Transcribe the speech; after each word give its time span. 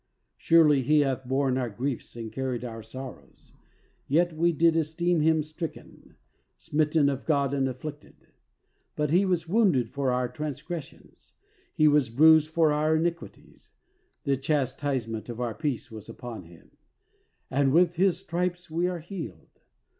Surely 0.35 0.81
He 0.81 1.01
hath 1.01 1.27
borne 1.27 1.59
our 1.59 1.69
griefs 1.69 2.15
and 2.15 2.31
carried 2.31 2.63
our 2.63 2.81
sorrows: 2.81 3.53
yet 4.07 4.35
we 4.35 4.51
did 4.51 4.75
esteem 4.75 5.19
Him 5.21 5.43
stricken, 5.43 6.15
smitten 6.57 7.07
of 7.07 7.23
God 7.23 7.53
and 7.53 7.67
afflicted. 7.69 8.15
But 8.95 9.11
He 9.11 9.25
was 9.25 9.47
wounded 9.47 9.89
for 9.91 10.09
our 10.11 10.27
transgressions, 10.27 11.33
He 11.75 11.87
was 11.87 12.09
bruised 12.09 12.49
for 12.49 12.71
our 12.71 12.95
iniquities; 12.95 13.69
the 14.23 14.37
chastisement 14.37 15.29
of 15.29 15.39
our 15.39 15.53
peace 15.53 15.91
was 15.91 16.09
upon 16.09 16.45
Him, 16.45 16.71
and 17.51 17.71
with 17.71 17.97
His 17.97 18.17
stripes 18.21 18.71
we 18.71 18.87
are 18.87 19.01
healed. 19.01 19.59